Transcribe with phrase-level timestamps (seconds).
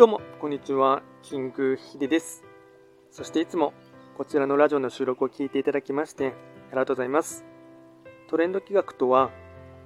[0.00, 1.02] どうも、こんにちは。
[1.20, 2.42] キングヒデです。
[3.10, 3.74] そしていつも
[4.16, 6.30] こちらのラジオの収録を聞いていただきましてあ
[6.70, 7.44] りがとうございます。
[8.26, 9.30] トレンド企画とは、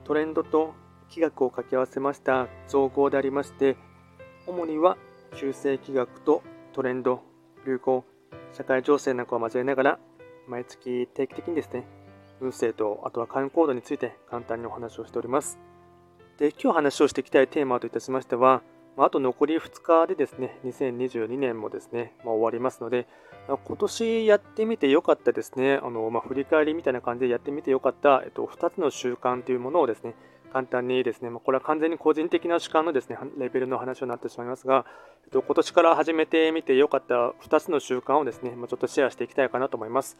[0.04, 0.72] トレンドと
[1.12, 3.76] 企画を掛け合わせました造語でありまして、
[4.46, 4.96] 主には
[5.34, 7.20] 旧世企画とトレンド、
[7.66, 8.04] 流行、
[8.52, 9.98] 社会情勢なんかを交えながら、
[10.46, 11.88] 毎月定期的にですね、
[12.40, 15.58] 運勢とあとは観光度について簡単にお話をしております。
[16.38, 18.62] で、今日話をしていきたいテーマといたしましては、
[18.96, 23.08] まあ、と残り2日でですね、2022年もですね、まあ、終わりますので、
[23.48, 30.14] まあ、今年やってみてよかったですね、あのま、振り返りみたいな感じでやってみてよかった、えっと、2つの習慣というものをですね、
[30.52, 34.86] 簡単にですね、ま、これは完全に個人的な主観のですね、レベルの話になってしまいますが、
[35.24, 40.16] えっと、今年から始めてみてよかった2つの習慣をですね、ま、ちょっとシェアしていきたいかなと思います。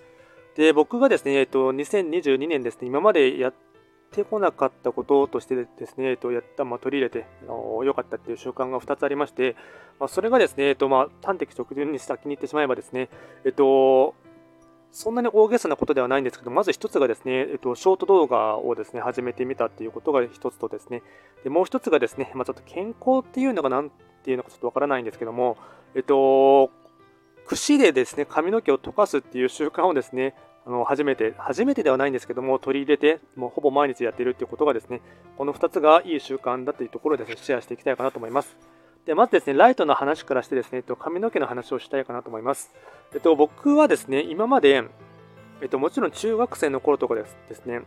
[0.57, 3.74] で、僕がですね、えっと、2022年ですね、今までやって
[4.23, 7.27] こなかったこととしてですね、えっと、やった、まあ、取り入れて
[7.85, 9.57] 良かったっていう習慣が2つありまして、
[9.99, 13.09] まあ、それがですね、えっと、まあ、端的直順に先に言ってしまえばですね、
[13.45, 14.15] えっと、
[14.93, 21.03] そんなに大げさなことではないんですけど、まず1つがですね、えっと、ショート動画をですね、始めてみたっていうことが1つとですね、
[21.43, 23.91] でもう1つがですね、まあ、ちょっと健康っていうのが何
[24.23, 25.57] ていうのかちょっとわからないんですけども、
[25.97, 26.71] えっと、
[27.47, 30.35] 櫛でですね、髪の毛を溶かすっていう習慣をですね、
[30.67, 35.03] あの初めて、初めてではないんですけども、取り入れて、もうほぼ毎日やっているということがですね、
[35.37, 38.57] この2つがいい習慣だというところで、ね、シェアしていきたいかなと思います。
[39.05, 42.73] でまずですね、ライトの話からしてですね、えっと、髪の毛の話をしたいかなと思います。
[43.13, 44.83] えっと、僕はですね、今まで、
[45.61, 47.83] えっと、もちろん中学生の頃とかですですね、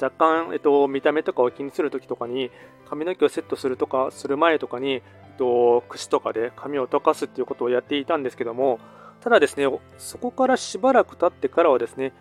[0.00, 2.50] 若干、えっと、見た目とかを気にするときとかに、
[2.90, 5.02] 髪の毛をセットするとか、する前とかに、え
[5.32, 8.80] っと、櫛とかで髪を溶かすっていうことをやっていたんですけども、
[9.20, 9.66] ただですね、
[9.98, 12.12] そこからしばらく経ってからはですね、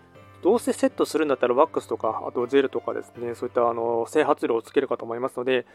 [0.43, 5.65] どうせセットするんだったらワックスとか、あとジェルとかですね、そういったあの整髪料をつけるかと思いますので、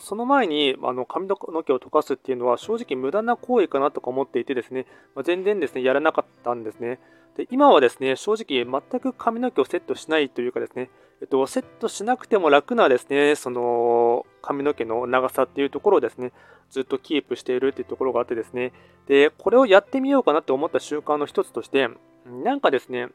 [0.00, 7.00] その前にあの髪の毛を溶かすっていうのは正直無駄な行為かなとか思っていてですね、まあ、全然ですね、やらなかったんですね。
[7.36, 10.90] で今はですね、正直全く髪の毛をセットしないというかですね、
[11.24, 16.32] えっと、セットしなくても楽なですね、その髪の毛の長さっていうところをですね、
[16.68, 18.74] ずっとキープしているっていうところがあってですね、
[19.06, 21.88] で、これをやってみようかなって思った習慣の一つとして、
[22.26, 23.08] なんかですね、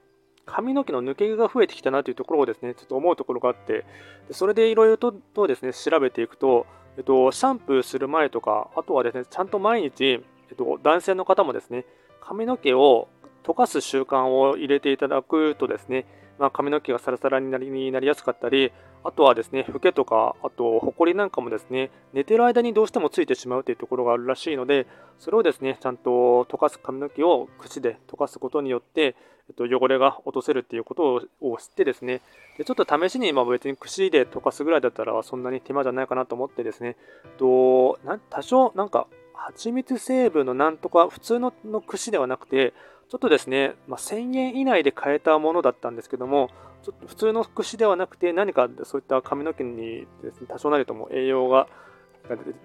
[0.47, 3.85] 髪の毛の抜け毛が増えてきたなというところをですね、ちょっと思うところがあって、
[4.27, 6.65] でそれでいろいろととですね、調べていくと、
[6.97, 10.13] えっと、シャンプーする前とか、あとはですね、ちゃんと毎日、
[10.49, 11.85] えっと、男性の方もですね、
[12.21, 13.07] 髪の毛を
[13.43, 16.07] 溶かす習慣を入れていただくとですね、
[16.39, 18.71] まあ、髪の毛がサラサラになりになりやすかったり、
[19.03, 24.87] あとはですね、フケとか、あと、ホコリなんかもですね、寝てる間にどうしてもついてしまうというところがあるらしいので、
[25.19, 29.15] それをですね、ちゃんと溶かす髪の毛を口で溶かすことによって、
[29.49, 32.21] えっと、汚れが落とせるっていうことを知ってですね、
[32.57, 36.97] でちょっと試しに、まあ、別に口で溶かすぐらいだったらそんなに手間じゃないかなと思ってですね、
[37.37, 39.07] とな多少なんか
[39.47, 42.73] 蜂蜜成分のなんとか普通のの串ではなくて、
[43.09, 46.49] ちょっとですね、まあ、1000円以内で買えたものだったんですけども、
[46.83, 51.67] ちょっと普通の串ではなくて、何かそういった髪の毛にですね、多少なりとも栄養が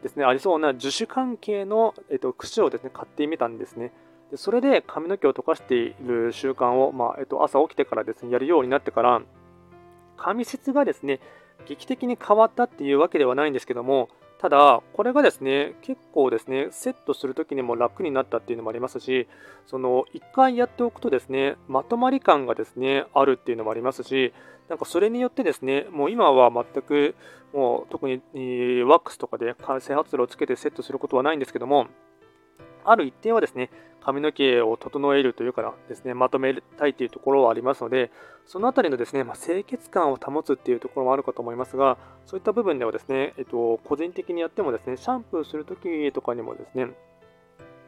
[0.02, 3.92] ですね、ありそうな樹脂関係の、えっと、串をですね、買ってみたんですね。
[4.30, 9.22] でそれで髪の毛を溶かしている習慣を、まあ、えっと、朝起きてからですね、やるようになってから、
[10.16, 11.20] 髪質がですね、
[11.66, 14.08] 劇的に変わったっていうわけではないんですけども、
[14.44, 19.26] ただ、これがですね、結構ですね、セットするときにも楽になったっていうのもありますし、
[19.64, 24.34] その、一回やっておくとですね、まとまり感がですね、あるっていうのもありますし、
[24.68, 27.14] なんかそれによってですね、もう今は全く、
[27.54, 28.20] もう特に
[28.82, 31.86] ワックスとかで整髪露をつけてセットすることはないんですけども、
[32.84, 33.70] ある一定はですね、
[34.04, 38.10] 髪の毛を整えるというかですね、まとめたいというところはありますので、
[38.46, 41.96] そのあたりのですね、まあ、清潔感を保つっていうところもあるかと思いますが、
[42.26, 46.88] そういった部分ではですね、えっと、個人的にやってもですね、シャンプーするときとかにもですね、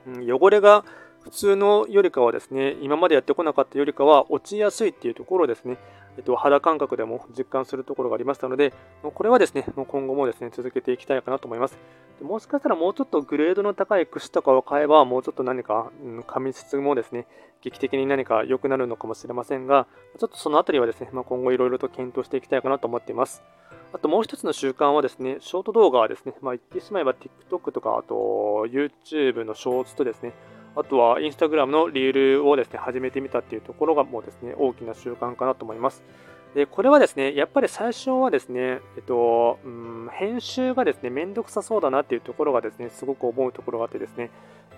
[0.06, 0.84] うん、汚れが
[1.22, 5.76] 普通のよりかはですね、今までやってこなかったよりかは落ちやすいっていうところですね、
[6.16, 11.78] えっと、肌感覚でも実感するところがありましたので、これはですね、今後もですね、続けていきたいかなと思います。
[12.22, 17.26] もしかしたらもうちょっとグレードの高い櫛とかを買えば、もうちょっと何か、うん、髪質もですね、
[17.62, 19.86] 劇的に何か良くなるのかもしれませんが、
[20.18, 23.42] ちょっとそのあたりはですね、ま、今後いろいろと検討していきたいかなと思っています。
[23.92, 30.32] あともう一つの習慣はですね、ショート動画はですね、まあ、言ってしまえば TikTok とか、あと YouTube のショーツとですね、
[30.76, 36.02] あとは Instagram のリールをですね、始めてみたっていうところがもうですね、大きな習慣かなと思います。
[36.54, 44.30] で、これはですね、やっぱり最初はですね、えっと、うん、編集がですね、めんどくさそうだなっていうところがですね、すごく思うところがあってですね、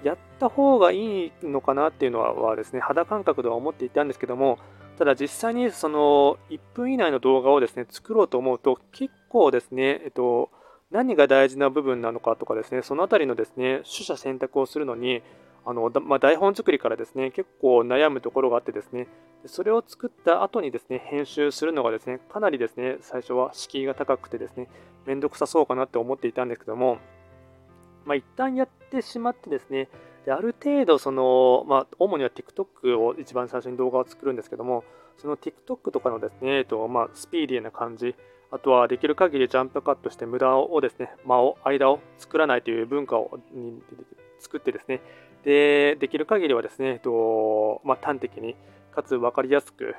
[0.04, 4.58] やった方がいいのかなっていうのはですね、肌感覚では思っていたんですけども、
[4.98, 10.50] ただ実際にその1分以内の動画をですね、作ろうと思うと結構ですね、えっと、
[10.90, 15.22] 何が大事な部分なのかとかですね、そのあたりのですね、取捨選択をするのに、
[15.66, 19.06] あのまあ、台本作りからですね、結構悩むところがあってですね、
[19.44, 24.68] それを作った後にですね、編集するのがですね、かなりですね、最初は敷居が高くてですね、
[25.04, 26.98] めんどくさそうかなって思っていたんですけども、
[28.06, 29.88] まあ、一旦やってしまってですね、
[30.24, 34.84] である程度その、まあ、主には TikTok を一番最初に動画を作るんですけども、
[35.18, 38.14] その TikTok とかのですね、えっとまあ、スピーディーな感じ、
[38.50, 43.38] あとはできる限りジャンプカットして無駄をですね、間を、間を作らないという文化を
[44.40, 45.00] 作ってですね、
[45.44, 48.56] で、できる限りはですね、えっとまあ、端的に、
[48.90, 49.94] かつ分かりやすく、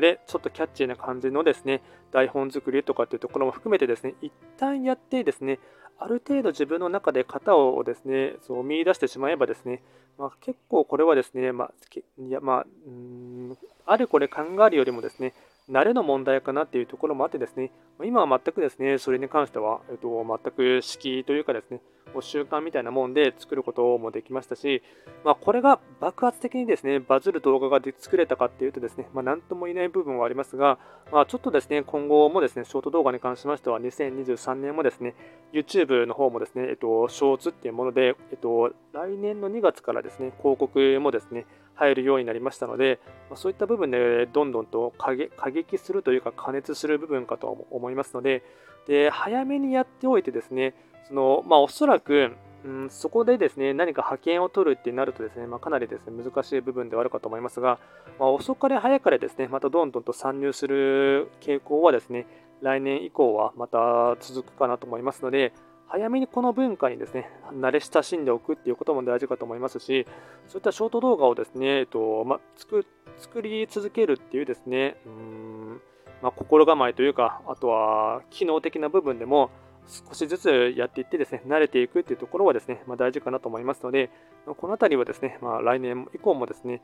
[0.00, 5.60] で、ちょっとキャッチーな感じのですね、台本作りとかっていうところも含めてですね、一旦やってですね、
[5.98, 9.82] ある程度自分の中で型をですね、そう見出してしまえばですね、
[10.18, 11.72] まあ、結構これはですね、まあ、
[12.18, 15.34] いやまあ、うんあれこれ考えるよりもですね、
[15.70, 17.72] 慣れの問題かなっていうところもあってですね、
[18.04, 21.80] 今は全くですね、それに関しては、えっと、全く敷居というかですね、
[22.20, 24.82] 習慣みたいなもんで作ることもできましたし、
[25.24, 30.78] まあ、これが爆発的にですね、バズる動画が作れたかっていうとですね、まあ、なんとも言えない部分はありますが、
[31.12, 35.14] まあ、ちょっとですね、今後もですね、ショート動画に関しましては、2023年もですね、
[35.52, 43.00] YouTube の方もですね、えっと、ショーツっていうもので、えっと、来年の2月からですね、広告もですね、入るようになりましたので、
[43.30, 48.42] まそういった部分でどんどんと過激するというか加熱する部分かと思いますので、
[48.86, 50.74] で早めにやっておいてですね、
[51.08, 52.32] そのまあ、おそらく、
[52.64, 57.78] うん、そこでですね何か派遣を取るってなるとですね、まあ、かなりですね難しい部分ではあるかと思いますが、
[58.18, 62.26] まあ、遅かれ早かれですねまたどんどんと参入する傾向はですね
[62.62, 65.52] 来年以降はまた続くかなと思いますので、
[65.86, 70.06] 早めにこの文化にですね、慣れ親しんでおくっていうことも大事かと思いますし、
[70.48, 72.86] そういったショート動画をですね、えっとま作
[73.18, 75.80] 作り続けるっていうですね、うん
[76.22, 79.50] まあ、心構えというか、あとは機能的な部分でも
[79.86, 84.10] 少しずつやっていってですね、慣れていくっていうところはですね、まあ、大事かなと思いますので、
[84.46, 86.82] この辺りはですね、まあ、来年以降もですね、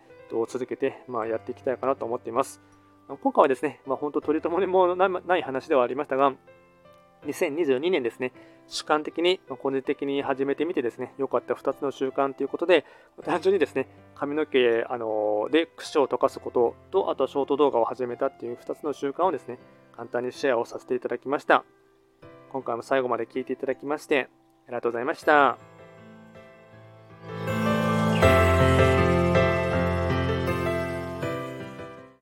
[0.49, 2.61] 続けて、まあ、やっていきたいかなと思っています。
[3.08, 6.32] 今回はですね、まあ、本当取り留めもない話ではありましたが、
[7.26, 8.32] 2022年ですね、
[8.69, 12.85] 主観的に、個人的に始めてみてですね、良かった2つの習慣ということで、
[13.25, 19.58] 単純にですね、髪の毛あのでクを溶かすことと、あとはショート動画を始めたっていう2つの習慣をですね、
[19.97, 21.64] 簡単にシェアをさせていただきました。
[22.50, 24.29] 今回も最後まで聴いていただきまして、
[24.67, 25.69] ありがとうございました。